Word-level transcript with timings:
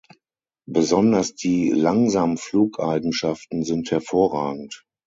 Besonders 0.67 1.35
die 1.35 1.69
Langsamflugeigenschaften 1.69 3.63
sind 3.63 3.91
hervorragend. 3.91 4.83